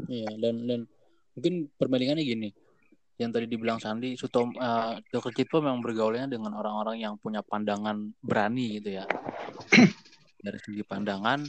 [0.08, 0.80] Iya, dan dan
[1.38, 2.50] mungkin perbandingannya gini.
[3.18, 5.30] Yang tadi dibilang Sandi, Sutom eh Dr.
[5.34, 9.06] Cipto memang bergaulnya dengan orang-orang yang punya pandangan berani gitu ya.
[10.44, 11.42] Dari segi pandangan,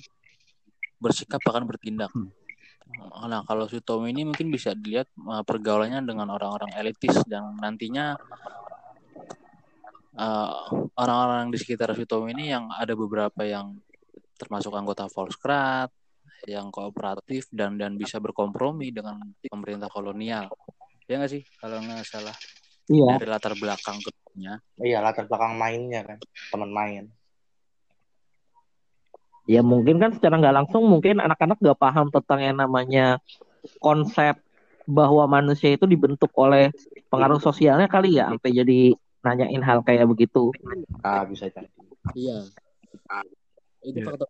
[0.98, 2.10] bersikap bahkan bertindak.
[2.14, 2.30] Hmm.
[3.30, 8.18] Nah, kalau Sutomo ini mungkin bisa dilihat eh, pergaulannya dengan orang-orang elitis dan nantinya
[10.18, 10.54] eh,
[10.98, 13.78] orang-orang di sekitar Sutomo ini yang ada beberapa yang
[14.42, 15.94] termasuk anggota Volkskrad,
[16.48, 20.48] yang kooperatif dan dan bisa berkompromi dengan pemerintah kolonial.
[21.10, 22.36] Ya nggak sih kalau nggak salah
[22.90, 23.22] Iya.
[23.22, 24.58] dari latar belakang keduanya.
[24.82, 26.18] Iya latar belakang mainnya kan,
[26.50, 27.04] teman main.
[29.50, 33.18] Ya mungkin kan secara nggak langsung mungkin anak-anak nggak paham tentang yang namanya
[33.82, 34.38] konsep
[34.86, 36.70] bahwa manusia itu dibentuk oleh
[37.10, 38.80] pengaruh sosialnya kali ya sampai jadi
[39.26, 40.54] nanyain hal kayak begitu.
[41.02, 41.66] Ah bisa jadi.
[42.14, 42.46] Iya.
[43.82, 44.06] Itu Iya.
[44.06, 44.30] faktor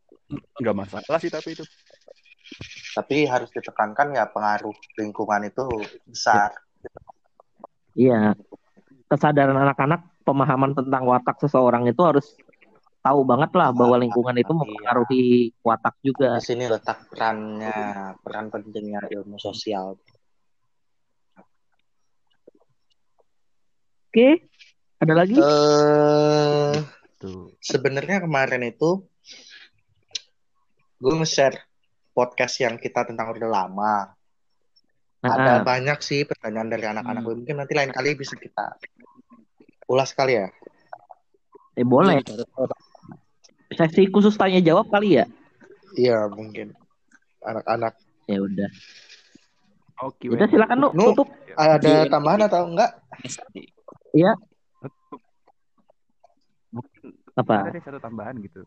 [0.60, 1.64] nggak masalah sih tapi itu
[2.96, 5.66] Tapi harus ditekankan ya pengaruh lingkungan itu
[6.10, 6.52] besar.
[7.94, 8.36] Iya.
[9.10, 12.38] Kesadaran anak-anak pemahaman tentang watak seseorang itu harus
[13.00, 16.38] tahu banget lah bahwa lingkungan itu mempengaruhi watak juga.
[16.38, 19.98] Di sini letak perannya, peran pentingnya ilmu sosial.
[24.10, 24.50] Oke.
[25.00, 25.38] Ada lagi?
[25.40, 26.74] Eh,
[27.22, 29.08] tuh sebenarnya kemarin itu
[31.00, 31.69] gue nge-share
[32.20, 33.96] podcast yang kita tentang udah lama.
[35.20, 37.28] Ada Nah, banyak sih pertanyaan dari anak-anak Hmm.
[37.30, 37.36] gue.
[37.40, 38.76] Mungkin nanti lain kali bisa kita
[39.88, 40.48] ulas kali ya.
[41.74, 42.20] eh boleh.
[42.20, 42.68] Iya.
[43.72, 45.26] Sesi khusus tanya jawab kali ya?
[45.94, 46.76] Iya mungkin
[47.42, 47.96] anak-anak.
[48.26, 48.70] Ya udah.
[50.02, 51.12] oke Udah silakan Nu, Nu.
[51.12, 51.32] tutup.
[51.54, 52.10] Ada Iya.
[52.10, 52.92] tambahan atau enggak?
[56.70, 57.66] mungkin Apa?
[57.66, 58.62] ada satu tambahan gitu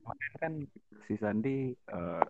[0.00, 0.52] kemarin kan
[1.06, 2.22] si Sandi eh,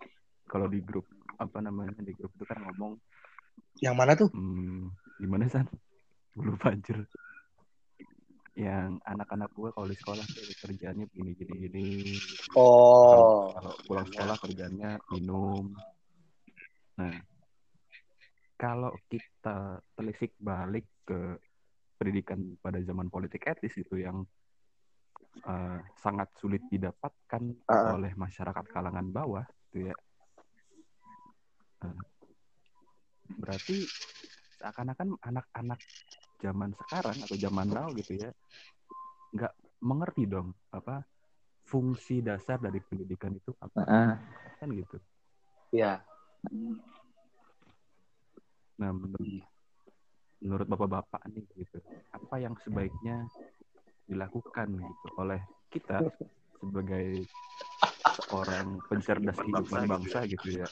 [0.51, 1.07] kalau di grup
[1.39, 2.99] apa namanya di grup itu kan ngomong
[3.81, 4.29] Yang mana tuh?
[4.35, 5.65] hmm, gimana San?
[6.37, 7.01] Lupa anjir.
[8.59, 11.87] Yang anak-anak gue kalau di sekolah tuh kerjaannya gini gini gini.
[12.59, 15.73] Oh, kalau pulang sekolah kerjanya minum.
[17.01, 17.15] Nah
[18.61, 21.41] kalau kita telisik balik ke
[21.97, 24.29] pendidikan pada zaman politik etis itu yang
[25.41, 27.97] eh, sangat sulit didapatkan Ah.
[27.97, 29.97] oleh masyarakat kalangan bawah gitu ya
[31.81, 31.97] Eh,
[33.41, 33.89] berarti
[34.61, 35.81] seakan-akan anak-anak
[36.45, 38.29] zaman sekarang atau zaman now gitu ya
[39.33, 41.01] nggak mengerti dong apa
[41.65, 44.13] fungsi dasar dari pendidikan itu apa Ah,
[44.61, 45.01] kan gitu
[45.73, 46.05] iya.
[48.81, 49.45] Nah, menurut,
[50.41, 51.79] menurut bapak-bapak nih gitu,
[52.11, 53.29] apa yang sebaiknya
[54.11, 55.39] dilakukan gitu oleh
[55.71, 56.03] kita
[56.59, 57.25] sebagai
[58.35, 60.67] orang pencerdas kehidupan bangsa gitu ya.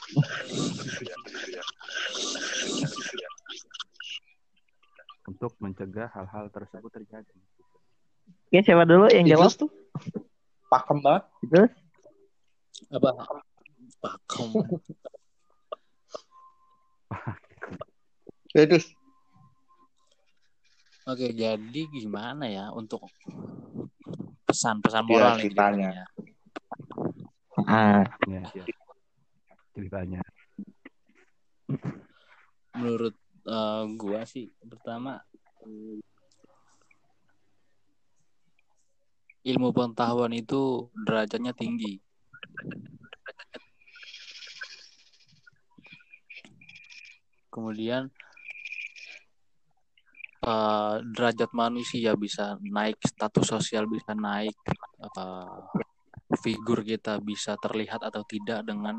[5.25, 7.39] Untuk mencegah hal-hal tersebut terjadi.
[8.49, 9.49] Oke, siapa dulu yang jawab?
[9.55, 9.71] Tuh
[10.69, 11.23] pakem banget.
[11.49, 11.71] Terus?
[12.93, 13.09] Apa?
[14.03, 14.49] Pakem.
[18.57, 18.98] Idrus.
[21.09, 23.09] Oke, jadi gimana ya untuk
[24.45, 25.89] pesan-pesan Iya, moral nih ceritanya.
[27.65, 28.65] Ah, Ya, ya.
[29.73, 30.21] Ceritanya.
[32.77, 33.17] Menurut
[33.49, 35.17] eh, gua sih pertama
[39.41, 41.97] ilmu pengetahuan itu derajatnya tinggi.
[47.49, 48.13] Kemudian
[50.49, 54.55] eh, derajat manusia bisa naik, status sosial bisa naik,
[54.99, 55.59] eh,
[56.41, 58.97] figur kita bisa terlihat atau tidak dengan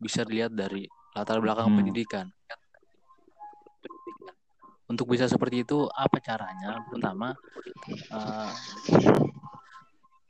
[0.00, 1.78] bisa dilihat dari latar belakang Hmm.
[1.82, 2.26] pendidikan.
[4.90, 6.82] Untuk bisa seperti itu, apa caranya?
[6.90, 7.30] Pertama,
[8.10, 8.52] eh,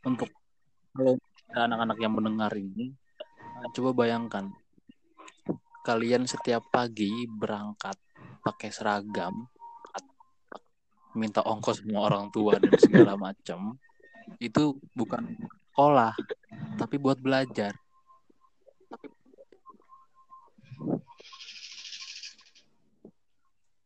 [0.04, 0.28] untuk
[0.92, 1.16] kalau
[1.54, 2.92] anak-anak yang mendengar ini,
[3.72, 4.52] coba bayangkan
[5.80, 7.96] kalian setiap pagi berangkat
[8.44, 9.48] pakai seragam,
[11.16, 13.74] minta ongkos sama orang tua dan segala macam,
[14.38, 15.34] itu bukan
[15.72, 16.14] sekolah,
[16.78, 17.74] tapi buat belajar.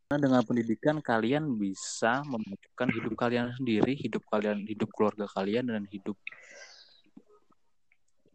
[0.05, 5.89] Karena dengan pendidikan kalian bisa memajukan hidup kalian sendiri, hidup kalian, hidup keluarga kalian dan
[5.91, 6.15] hidup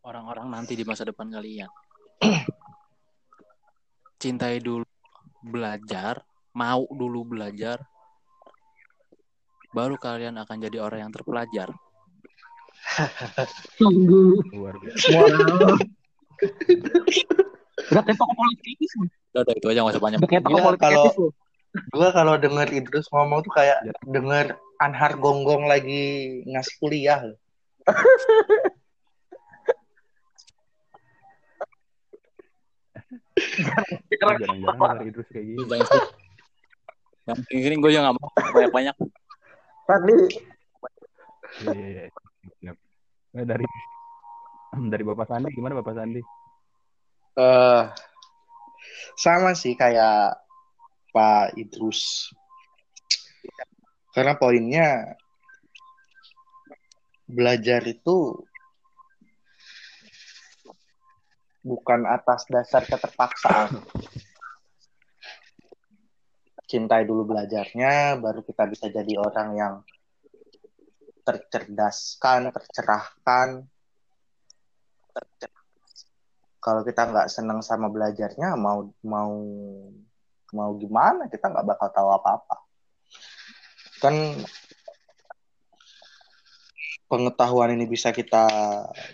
[0.03, 1.69] orang-orang nanti di masa depan kalian.
[4.19, 4.83] Cintai dulu
[5.39, 6.19] belajar,
[6.51, 7.79] mau dulu belajar,
[9.69, 11.69] baru kalian akan jadi orang yang terpelajar.
[13.77, 14.41] Tunggu.
[14.55, 15.07] luar biasa.
[17.89, 18.91] Udah kayak politis.
[19.29, 20.17] Udah, udah, itu aja nggak usah banyak.
[20.19, 21.33] Udah kayak tokoh Gila, politis kalau-.
[21.69, 23.93] Gue kalau denger Idrus ngomong tuh kayak Ya.
[24.09, 27.21] denger Anhar Gonggong lagi ngasih kuliah.
[34.09, 35.61] jarang-jarang dari Idrus kayak gini.
[37.29, 38.95] Yang gini gue juga nggak mau banyak-banyak.
[39.89, 40.17] Tadi
[41.65, 42.03] Iya, iya,
[42.61, 42.71] iya.
[43.33, 43.65] Nah, dari
[44.85, 46.21] dari Bapak Sandi gimana Bapak Sandi?
[47.39, 47.83] eh
[49.17, 50.37] sama sih kayak
[51.09, 52.29] Pak Idrus.
[54.13, 55.17] Karena poinnya
[57.25, 58.45] belajar itu
[61.65, 63.81] bukan atas dasar keterpaksaan.
[66.69, 69.73] Cintai dulu belajarnya, baru kita bisa jadi orang yang
[71.25, 73.65] tercerdaskan, tercerahkan.
[76.61, 79.33] Kalau kita nggak senang sama belajarnya, mau mau
[80.53, 81.25] mau gimana?
[81.25, 82.57] Kita nggak bakal tahu apa-apa.
[83.97, 84.15] Kan
[87.09, 88.45] pengetahuan ini bisa kita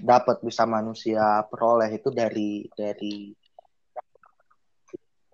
[0.03, 3.31] dapat, bisa manusia peroleh itu dari dari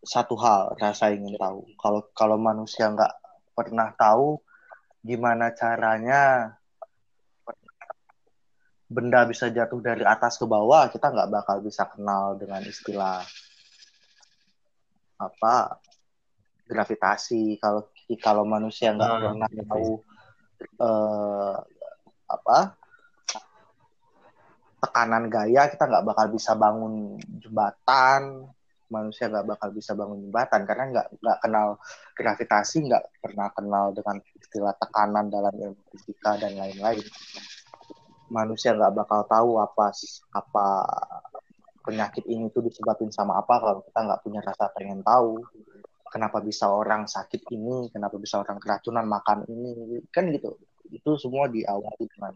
[0.02, 1.62] satu hal, rasa ingin tahu.
[1.78, 3.14] Kalau kalau manusia nggak
[3.54, 4.42] pernah tahu
[5.02, 6.54] gimana caranya
[8.92, 13.24] benda bisa jatuh dari atas ke bawah, kita nggak bakal bisa kenal dengan istilah
[15.22, 15.80] apa
[16.68, 17.62] gravitasi.
[17.62, 17.88] Kalau
[18.20, 19.90] kalau manusia nggak Ah, pernah iya tahu
[20.82, 21.56] eh,
[22.28, 22.60] apa
[24.82, 28.50] tekanan gaya, kita nggak bakal bisa bangun jembatan.
[28.92, 31.68] Manusia nggak bakal bisa bangun jembatan karena nggak nggak kenal
[32.12, 37.08] gravitasi, nggak pernah kenal dengan istilah tekanan dalam ilmu fisika dan lain-lain.
[38.28, 39.96] Manusia nggak bakal tahu apa
[40.36, 40.68] apa
[41.88, 45.40] penyakit ini tuh disebabin sama apa kalau kita nggak punya rasa pengen tahu.
[46.12, 50.60] Kenapa bisa orang sakit ini kenapa bisa orang keracunan makan ini kan gitu.
[50.92, 52.36] Itu semua diawali dengan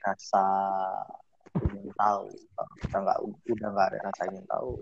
[0.00, 0.44] rasa
[1.60, 2.32] ingin tahu.
[2.80, 3.18] Kita nggak
[3.52, 4.80] udah nggak ada rasa ingin tahu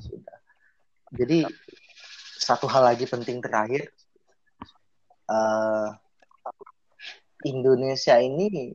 [0.00, 0.38] sudah
[1.12, 1.44] jadi
[2.40, 3.92] satu hal lagi penting terakhir
[5.28, 5.88] eh,
[7.42, 8.72] Indonesia ini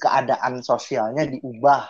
[0.00, 1.84] keadaan sosialnya diubah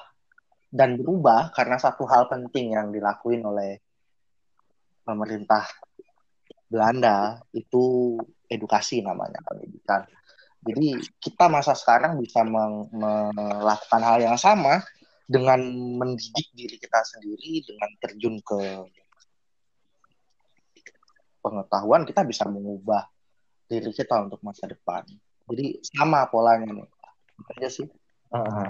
[0.70, 3.78] dan berubah karena satu hal penting yang dilakuin oleh
[5.02, 5.66] pemerintah
[6.70, 8.14] Belanda itu
[8.46, 10.06] edukasi namanya pendidikan.
[10.62, 14.78] Jadi kita masa sekarang bisa melakukan hal yang sama
[15.30, 15.62] dengan
[15.94, 18.60] mendidik diri kita sendiri dengan terjun ke
[21.38, 23.06] pengetahuan kita bisa mengubah
[23.70, 25.06] diri kita untuk masa depan.
[25.46, 26.88] Jadi sama polanya nih.
[27.38, 27.86] Itu aja sih.
[28.34, 28.68] Heeh.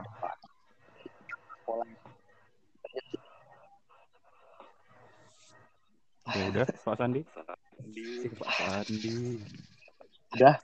[6.30, 7.20] Ya udah Pak Sandi.
[8.36, 9.16] Pak Sandi.
[10.36, 10.56] Udah.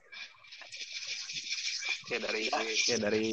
[2.07, 3.25] Oke dari oke dari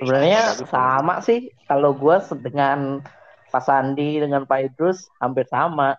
[0.00, 3.04] Sebenarnya sama sih kalau gue dengan
[3.50, 5.98] Pak Sandi dengan Pak Idrus hampir sama.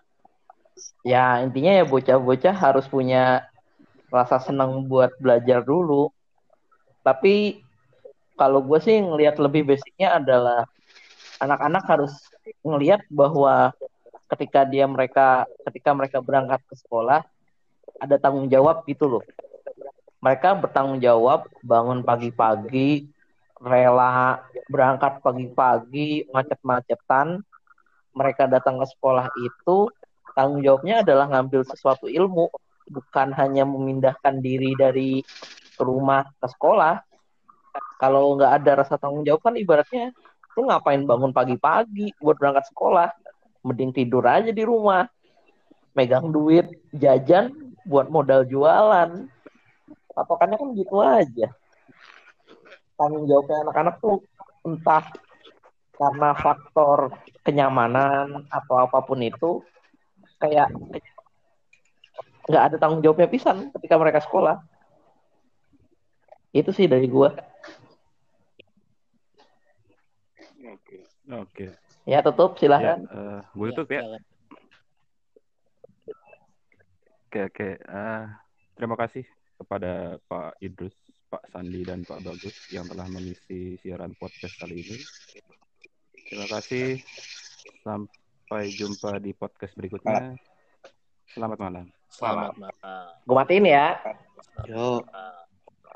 [1.06, 3.46] Ya intinya ya bocah-bocah harus punya
[4.10, 6.10] rasa senang buat belajar dulu.
[7.04, 7.62] Tapi
[8.34, 10.66] kalau gue sih ngelihat lebih basicnya adalah
[11.38, 12.12] anak-anak harus
[12.64, 13.70] ngelihat bahwa
[14.32, 17.20] ketika dia mereka ketika mereka berangkat ke sekolah
[18.00, 19.24] ada tanggung jawab gitu loh.
[20.22, 23.10] Mereka bertanggung jawab bangun pagi-pagi,
[23.62, 27.40] rela berangkat pagi-pagi, macet-macetan.
[28.12, 29.88] Mereka datang ke sekolah itu
[30.36, 32.50] tanggung jawabnya adalah ngambil sesuatu ilmu,
[32.90, 35.24] bukan hanya memindahkan diri dari
[35.80, 37.00] rumah ke sekolah.
[37.96, 40.12] Kalau nggak ada rasa tanggung jawab kan ibaratnya
[40.52, 43.08] lu ngapain bangun pagi-pagi buat berangkat sekolah,
[43.64, 45.08] mending tidur aja di rumah,
[45.96, 49.30] megang duit jajan buat modal jualan.
[50.12, 51.48] Patokannya kan gitu aja.
[53.02, 54.22] Tanggung jawabnya anak-anak tuh
[54.62, 55.02] entah
[55.92, 57.10] karena faktor
[57.42, 59.58] kenyamanan atau apa pun itu
[60.38, 60.70] kayak
[62.46, 64.62] nggak ada tanggung jawabnya pisan ketika mereka sekolah.
[66.54, 67.34] Itu sih dari gua.
[71.32, 71.74] Oke.
[72.06, 72.98] Ya tutup Ya, silahkan.
[73.02, 74.02] eh, gue tutup ya.
[74.02, 74.22] silakan.
[77.26, 77.68] Oke oke.
[77.78, 78.24] Eh,
[78.76, 79.24] terima kasih
[79.56, 80.92] kepada Pak Idrus,
[81.32, 85.00] Pak Sandi dan Pak Bagus yang telah mengisi siaran podcast kali ini.
[86.28, 87.00] Terima kasih.
[87.80, 90.36] Sampai jumpa di podcast berikutnya.
[91.32, 91.86] Selamat malam.
[92.12, 93.16] Selamat malam.
[93.24, 93.96] Gue matiin ya.
[94.68, 95.00] Yo,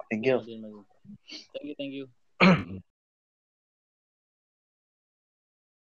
[0.08, 0.40] thank you.
[1.52, 2.04] Thank you, thank you.